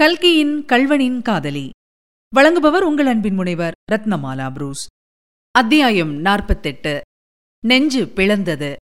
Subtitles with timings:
[0.00, 1.70] கல்கியின் கல்வனின் காதலி.
[2.36, 4.86] வழங்குபவர் உங்கள் அன்பின் முனைவர் ரத்னமாலா புரூஸ்.
[5.50, 7.00] அத்தியாயம் நாற்பத்தெட்டு.
[7.64, 8.74] நெஞ்சு பிளந்தது.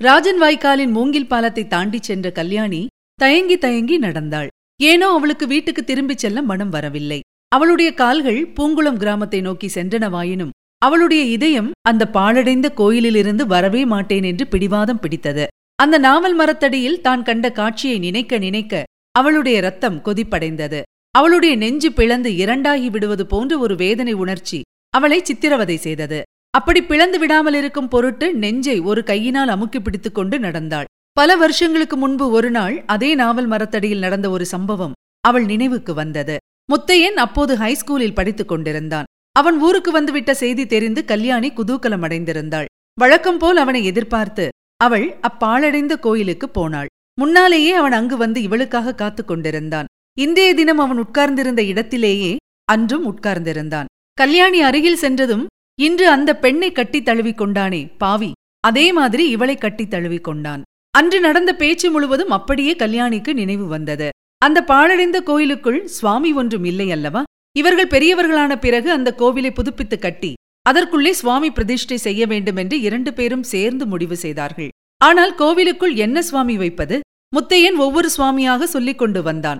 [0.00, 4.48] ராஜன் வாய்க்காலின் மூங்கில் பாலத்தை தாண்டிச் சென்ற கல்யாணி தயங்கி தயங்கி நடந்தாள்.
[4.82, 7.20] ஏனோ அவளுக்கு வீட்டுக்கு திரும்பிச் செல்ல மனம் வரவில்லை.
[7.48, 15.00] அவளுடைய கால்கள் பூங்குளம் கிராமத்தை நோக்கி சென்றனவாயினும் அவளுடைய இதயம் அந்த பாழடைந்த கோயிலிலிருந்து வரவே மாட்டேன் என்று பிடிவாதம்
[15.00, 15.46] பிடித்தது.
[15.74, 18.84] அந்த நாவல் மரத்தடியில் தான் கண்ட காட்சியை நினைக்க நினைக்க
[19.18, 20.80] அவளுடைய ரத்தம் கொதிப்படைந்தது.
[21.14, 24.58] அவளுடைய நெஞ்சு பிளந்து இரண்டாகி விடுவது போன்ற ஒரு வேதனை உணர்ச்சி
[24.94, 26.18] அவளை சித்திரவதை செய்தது.
[26.50, 30.88] அப்படி பிளந்து விடாமல் இருக்கும் பொருட்டு நெஞ்சை ஒரு கையினால் அமுக்கி பிடித்துக் கொண்டு நடந்தாள்.
[31.12, 36.36] பல வருஷங்களுக்கு முன்பு ஒரு நாள் அதே நாவல் மரத்தடியில் நடந்த ஒரு சம்பவம் அவள் நினைவுக்கு வந்தது.
[36.68, 39.08] முத்தையன் அப்போது ஹைஸ்கூலில் படித்துக் கொண்டிருந்தான்.
[39.36, 44.44] அவன் ஊருக்கு வந்துவிட்ட செய்தி தெரிந்து கல்யாணி குதூக்கலம் அடைந்திருந்தாள் வழக்கம் போல் அவனை எதிர்பார்த்து
[44.80, 46.90] அவள் அப்பாழடைந்த கோயிலுக்கு போனாள்.
[47.20, 49.86] முன்னாலேயே அவன் அங்கு வந்து இவளுக்காக காத்துக் கொண்டிருந்தான்.
[50.18, 53.84] இன்றைய தினம் அவன் உட்கார்ந்திருந்த இடத்திலேயே அன்றும் உட்கார்ந்திருந்தான்.
[54.12, 55.46] கல்யாணி அருகில் சென்றதும்
[55.80, 58.32] இன்று அந்த பெண்ணை கட்டித் தழுவிக் கொண்டானே பாவி.
[58.60, 60.62] அதே மாதிரி இவளை கட்டித் தழுவிக் கொண்டான்.
[60.90, 64.08] அன்று நடந்த பேச்சு முழுவதும் அப்படியே கல்யாணிக்கு நினைவு வந்தது.
[64.38, 67.22] அந்த பாழடைந்த கோயிலுக்குள் சுவாமி ஒன்றும் இல்லை அல்லவா?
[67.56, 70.32] இவர்கள் பெரியவர்களான பிறகு அந்த கோவிலை புதுப்பித்து கட்டி
[70.62, 74.68] அதற்குள்ளே சுவாமி பிரதிஷ்டை செய்ய வேண்டும் என்று இரண்டு பேரும் சேர்ந்து முடிவு செய்தார்கள்.
[74.96, 77.00] ஆனால் கோவிலுக்குள் என்ன சுவாமி வைப்பது?
[77.36, 79.58] முத்தையன் ஒவ்வொரு சுவாமியாக சொல்லிக் கொண்டு வந்தான்.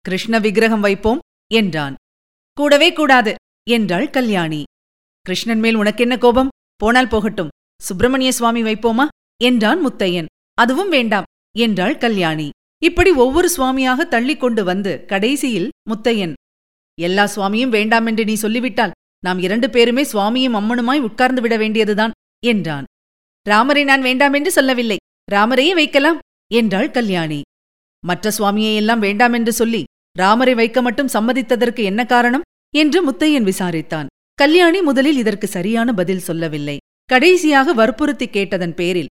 [0.00, 1.18] கிருஷ்ண விக்கிரகம் வைப்போம்
[1.52, 1.94] என்றான்.
[2.52, 3.34] கூடவே கூடாது
[3.70, 4.62] என்றாள் கல்யாணி.
[5.20, 6.48] கிருஷ்ணன் மேல் உனக்கென்ன கோபம்?
[6.76, 7.48] போனால் போகட்டும்.
[7.82, 9.06] சுப்பிரமணிய சுவாமி வைப்போமா?
[9.42, 10.26] என்றான் முத்தையன்.
[10.54, 11.24] அதுவும் வேண்டாம்
[11.58, 12.50] என்றாள் கல்யாணி.
[12.82, 16.32] இப்படி ஒவ்வொரு சுவாமியாக தள்ளிக் கொண்டு வந்து கடைசியில் முத்தையன்.
[17.00, 22.10] எல்லா சுவாமியும் வேண்டாம் என்று நீ சொல்லிவிட்டால் நாம் இரண்டு பேருமே சுவாமியும் அம்மனுமாய் உட்கார்ந்து விட வேண்டியதுதான்
[22.46, 22.84] என்றான்.
[23.46, 24.96] ராமரை நான் வேண்டாம் என்று சொல்லவில்லை.
[25.32, 26.18] ராமரையே வைக்கலாம்
[26.52, 27.40] என்றாள் கல்யாணி.
[28.04, 29.84] மற்ற சுவாமியை எல்லாம் வேண்டாம் என்று சொல்லி
[30.18, 32.46] ராமரை வைக்க மட்டும் சம்மதித்ததற்கு என்ன காரணம்?
[32.74, 34.06] என்று முத்தையன் விசாரித்தான்.
[34.34, 36.76] கல்யாணி முதலில் இதற்கு சரியான பதில் சொல்லவில்லை.
[37.04, 39.10] கடைசியாக வற்புறுத்தி கேட்டதன் பேரில்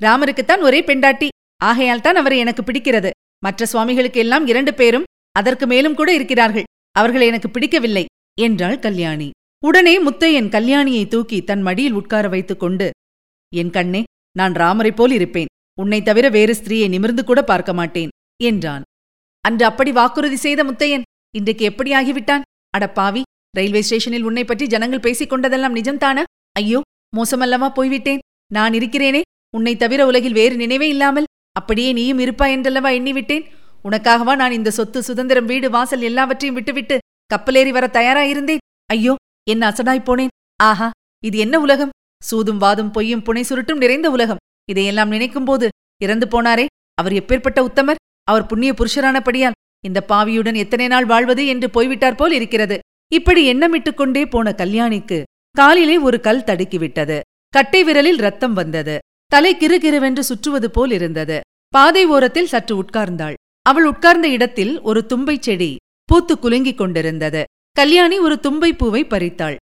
[0.00, 1.28] ராமருக்குத்தான் ஒரே பெண்டாட்டி
[1.64, 3.10] ஆகையால் தான் அவரை எனக்கு பிடிக்கிறது.
[3.38, 6.64] மற்ற சுவாமிகளுக்கு எல்லாம் இரண்டு பேரும் அதற்கு மேலும் கூட இருக்கிறார்கள்.
[6.90, 8.04] அவர்களை எனக்கு பிடிக்கவில்லை
[8.40, 9.30] என்றாள் கல்யாணி.
[9.64, 12.90] உடனே முத்தையன் கல்யாணியை தூக்கி தன் மடியில் உட்கார வைத்துக் கொண்டு
[13.52, 14.02] என் கண்ணே
[14.36, 15.50] நான் ராமரைப் போல் இருப்பேன்.
[15.78, 18.08] உன்னைத் தவிர வேறு ஸ்திரீயை நிமிர்ந்து கூட பார்க்க மாட்டேன்
[18.42, 18.82] என்றான்.
[19.44, 22.42] அன்று அப்படி வாக்குறுதி செய்த முத்தையன் இன்றைக்கு எப்படி ஆகிவிட்டான்
[22.94, 23.22] பாவி
[23.56, 26.22] ரயில்வே ஸ்டேஷனில் உன்னை பற்றி ஜனங்கள் பேசிக் கொண்டதெல்லாம் நிஜம்தானா?
[26.52, 26.80] ஐயோ
[27.16, 28.22] மோசமல்லவா போய்விட்டேன்.
[28.52, 29.20] நான் இருக்கிறேனே
[29.56, 33.44] உன்னை தவிர உலகில் வேறு நினைவே இல்லாமல் அப்படியே நீயும் இருப்பா என்றல்லவா எண்ணிவிட்டேன்?
[33.84, 36.98] உனக்காகவா நான் இந்த சொத்து சுதந்திரம் வீடு வாசல் எல்லாவற்றையும் விட்டுவிட்டு
[37.30, 38.62] கப்பலேறி வர தயாராயிருந்தேன்?
[38.86, 39.14] ஐயோ
[39.50, 40.32] என்ன அசடாய்ப் போனேன்.
[40.62, 40.90] ஆஹா
[41.24, 41.92] இது என்ன உலகம்?
[42.30, 44.36] சூதும் வாதும் பொய்யும் புனை சுருட்டும் நிறைந்த உலகம்.
[44.68, 45.68] இதையெல்லாம் நினைக்கும்போது
[46.02, 46.66] இறந்து போனாரே.
[46.94, 48.22] அவர் எப்பேற்பட்ட உத்தமர்?
[48.22, 52.78] அவர் புண்ணிய புருஷரானபடியால் இந்த பாவியுடன் எத்தனை நாள் வாழ்வது என்று போய்விட்டார் போல் இருக்கிறது.
[53.12, 57.20] இப்படி எண்ணமிட்டுக் கொண்டே போன கல்யாணிக்கு காலிலே ஒரு கல் தடுக்கிவிட்டது.
[57.48, 58.98] கட்டை விரலில் ரத்தம் வந்தது.
[59.26, 61.40] தலை கிறுகிறுவென்று சுற்றுவது போல் இருந்தது.
[61.68, 63.34] பாதை ஓரத்தில் சற்று உட்கார்ந்தாள்.
[63.62, 67.44] அவள் உட்கார்ந்த இடத்தில் ஒரு தும்பைச் செடி பூத்து குலுங்கிக் கொண்டிருந்தது.
[67.72, 69.56] கல்யாணி ஒரு தும்பை பூவை பறித்தாள்.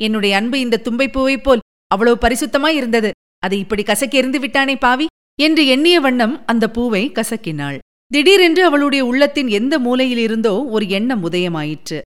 [0.00, 1.60] என்னுடைய அன்பு இந்த தும்பை பூவைப் போல்
[1.94, 3.10] அவ்வளவு பரிசுத்தமாய் இருந்தது.
[3.42, 5.06] அதை இப்படி கசக்கி எறிந்து விட்டானே பாவி?
[5.38, 7.78] என்று எண்ணிய வண்ணம் அந்த பூவை கசக்கினாள்.
[8.10, 11.98] திடீரென்று அவளுடைய உள்ளத்தின் எந்த மூலையிலிருந்தோ ஒரு எண்ணம் உதயமாயிற்று.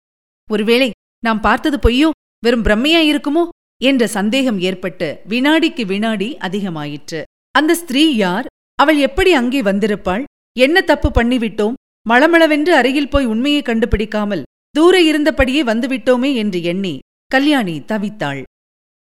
[0.51, 0.89] ஒருவேளை
[1.23, 2.09] நாம் பார்த்தது பொய்யோ?
[2.45, 3.43] வெறும் பிரம்மையாயிருக்குமோ
[3.81, 7.21] என்ற சந்தேகம் ஏற்பட்டு வினாடிக்கு வினாடி அதிகமாயிற்று.
[7.55, 8.47] அந்த ஸ்திரீ யார்?
[8.79, 10.25] அவள் எப்படி அங்கே வந்திருப்பாள்?
[10.57, 11.77] என்ன தப்பு பண்ணிவிட்டோம்?
[12.07, 16.95] மளமளவென்று அருகில் போய் உண்மையை கண்டுபிடிக்காமல் தூர இருந்தபடியே வந்துவிட்டோமே என்று எண்ணி
[17.31, 18.43] கல்யாணி தவித்தாள்.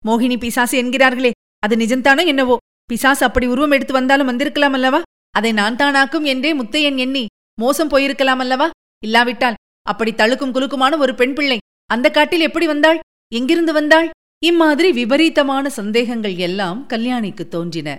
[0.07, 2.55] மோகினி பிசாசு என்கிறார்களே அது நிஜம்தானோ என்னவோ?
[2.89, 4.99] பிசாசு அப்படி உருவம் எடுத்து வந்தாலும் வந்திருக்கலாம் அல்லவா?
[5.35, 7.23] அதை நான் தானாக்கும் என்றே முத்தையன் எண்ணி
[7.61, 8.67] மோசம் போயிருக்கலாம் அல்லவா?
[9.03, 9.59] இல்லாவிட்டால்
[9.91, 11.57] அப்படி தழுக்கும் குலுக்குமான ஒரு பெண் பிள்ளை
[11.89, 12.99] அந்த காட்டில் எப்படி வந்தாள்?
[13.31, 14.07] எங்கிருந்து வந்தாள்?
[14.43, 17.89] இம்மாதிரி விபரீதமான சந்தேகங்கள் எல்லாம் கல்யாணிக்கு தோன்றின.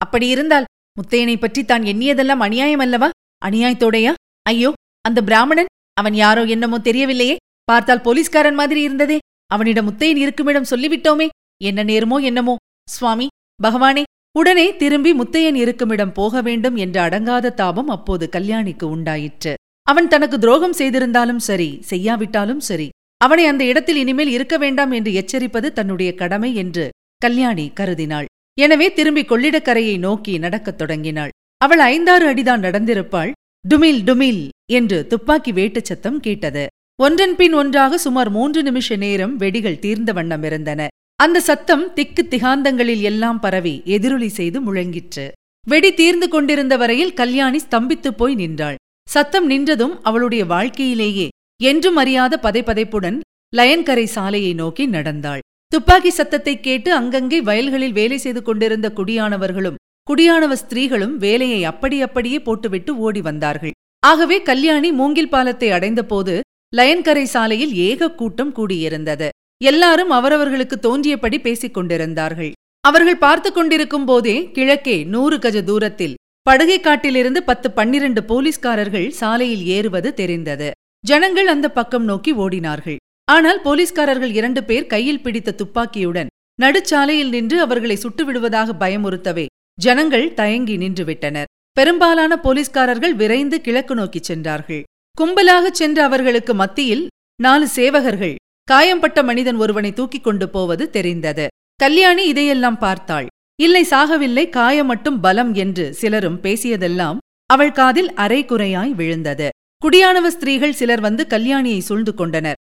[0.00, 0.68] அப்படி இருந்தால்
[1.00, 3.08] முத்தையனை பற்றி தான் எண்ணியதெல்லாம் அநியாயம் அல்லவா?
[3.44, 4.12] அநியாயத்தோடையா
[4.46, 4.70] ஐயோ
[5.04, 5.70] அந்த பிராமணன்?
[6.00, 7.36] அவன் யாரோ என்னமோ தெரியவில்லையே.
[7.64, 9.18] பார்த்தால் போலீஸ்காரன் மாதிரி இருந்ததே.
[9.54, 11.28] அவனிடம் முத்தையன் இருக்குமிடம் சொல்லிவிட்டோமே.
[11.60, 12.54] என்ன நேருமோ என்னமோ?
[12.90, 13.26] சுவாமி
[13.62, 14.02] பகவானே
[14.38, 19.54] உடனே திரும்பி முத்தையன் இருக்குமிடம் போக வேண்டும் என்ற அடங்காத தாபம் அப்போது கல்யாணிக்கு உண்டாயிற்று.
[19.82, 22.88] அவன் தனக்கு துரோகம் செய்திருந்தாலும் சரி செய்யாவிட்டாலும் சரி
[23.20, 26.84] அவனை அந்த இடத்தில் இனிமேல் இருக்க வேண்டாம் என்று எச்சரிப்பது தன்னுடைய கடமை என்று
[27.16, 28.24] கல்யாணி கருதினாள்.
[28.58, 31.32] எனவே திரும்பி கொள்ளிடக்கரையை நோக்கி நடக்கத் தொடங்கினாள்.
[31.60, 33.32] அவள் ஐந்தாறு அடிதான் நடந்திருப்பாள்.
[33.68, 34.42] டுமில் டுமில்
[34.72, 36.66] என்று துப்பாக்கி வேட்டுச் சத்தம் கேட்டது.
[36.98, 40.88] ஒன்றன் பின் ஒன்றாக சுமார் மூன்று நிமிஷ நேரம் வெடிகள் தீர்ந்த வண்ணம் இருந்தன.
[41.24, 45.24] அந்த சத்தம் திக்கு திகாந்தங்களில் எல்லாம் பரவி எதிரொலி செய்து முழங்கிற்று.
[45.66, 48.76] வெடி தீர்ந்து கொண்டிருந்த வரையில் கல்யாணி ஸ்தம்பித்துப் போய் நின்றாள்.
[49.08, 51.26] சத்தம் நின்றதும் அவளுடைய வாழ்க்கையிலேயே
[51.60, 53.16] என்றும் அறியாத பதைப்பதைப்புடன்
[53.52, 55.42] லயன்கரை சாலையை நோக்கி நடந்தாள்.
[55.72, 62.92] துப்பாக்கி சத்தத்தை கேட்டு அங்கங்கே வயல்களில் வேலை செய்து கொண்டிருந்த குடியானவர்களும் குடியானவ ஸ்திரீகளும் வேலையை அப்படி அப்படியே போட்டுவிட்டு
[62.98, 63.74] ஓடி வந்தார்கள்.
[64.02, 66.34] ஆகவே கல்யாணி மூங்கில் பாலத்தை அடைந்தபோது
[66.76, 69.28] லயன்கரை சாலையில் ஏக கூட்டம் கூடியிருந்தது.
[69.64, 72.52] எல்லாரும் அவரவர்களுக்கு தோன்றியபடி பேசிக் கொண்டிருந்தார்கள்.
[72.80, 76.14] அவர்கள் பார்த்து கொண்டிருக்கும் போதே கிழக்கே நூறு கஜ தூரத்தில்
[76.50, 80.68] படுகை காட்டிலிருந்து பத்து பன்னிரண்டு போலீஸ்காரர்கள் சாலையில் ஏறுவது தெரிந்தது.
[81.04, 82.98] ஜனங்கள் அந்த பக்கம் நோக்கி ஓடினார்கள்.
[83.24, 86.30] ஆனால் போலீஸ்காரர்கள் இரண்டு பேர் கையில் பிடித்த துப்பாக்கியுடன்
[86.62, 89.46] நடுச்சாலையில் நின்று அவர்களை சுட்டுவிடுவதாக பயமுறுத்தவே
[89.78, 91.50] ஜனங்கள் தயங்கி நின்றுவிட்டனர்.
[91.72, 94.82] பெரும்பாலான போலீஸ்காரர்கள் விரைந்து கிழக்கு நோக்கிச் சென்றார்கள்.
[95.18, 97.04] கும்பலாகச் சென்ற அவர்களுக்கு மத்தியில்
[97.42, 98.36] நாலு சேவகர்கள்
[98.68, 101.46] காயம்பட்ட மனிதன் ஒருவனை தூக்கிக் கொண்டு போவது தெரிந்தது.
[101.80, 103.26] கல்யாணி இதையெல்லாம் பார்த்தாள்.
[103.58, 107.20] இல்லை சாகவில்லை காயம் மட்டும் பலம் என்று சிலரும் பேசியதெல்லாம்
[107.50, 109.48] அவள் காதில் அரை குறையாய் விழுந்தது.
[109.82, 112.58] குடியானவ ஸ்திரீகள் சிலர் வந்து கல்யாணியை சூழ்ந்து கொண்டனர்.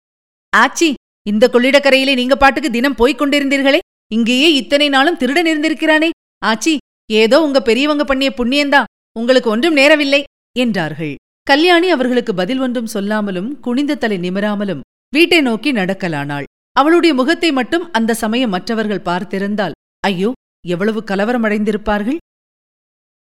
[0.53, 0.89] ஆச்சி
[1.27, 3.81] இந்த கொள்ளிடக்கரையிலே நீங்க பாட்டுக்கு தினம் போய்க் கொண்டிருந்தீர்களே.
[4.13, 6.11] இங்கேயே இத்தனை நாளும் திருடன் இருந்திருக்கிறானே.
[6.43, 6.75] ஆச்சி
[7.11, 8.83] ஏதோ உங்க பெரியவங்க பண்ணிய புண்ணியந்தா.
[9.19, 10.23] உங்களுக்கு ஒன்றும் நேரவில்லை
[10.57, 11.15] என்றார்கள்.
[11.47, 14.83] கல்யாணி அவர்களுக்கு பதில் ஒன்றும் சொல்லாமலும் குனிந்த தலை நிமிராமலும்
[15.15, 16.47] வீட்டை நோக்கி நடக்கலானாள்.
[16.77, 19.75] அவளுடைய முகத்தை மட்டும் அந்த சமயம் மற்றவர்கள் பார்த்திருந்தால்
[20.09, 20.31] ஐயோ
[20.75, 22.19] எவ்வளவு கலவரமடைந்திருப்பார்கள்?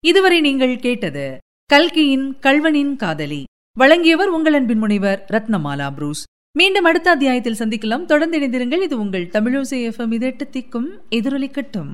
[0.05, 1.25] இதுவரை நீங்கள் கேட்டது
[1.71, 3.43] கல்கியின் கல்வனின் காதலி.
[3.77, 6.23] வழங்கியவர் உங்கள் அன்பின் முனைவர் ரத்னமாலா புரூஸ்.
[6.59, 8.09] மீண்டும் அடுத்த அத்தியாயத்தில் சந்திக்கலாம்.
[8.13, 8.83] தொடர்ந்து இணைந்திருங்கள்.
[8.87, 10.89] இது உங்கள் தமிழோசை எஃப்எம் இது திக்கும்
[11.19, 11.93] எதிரொலிக்கட்டும்.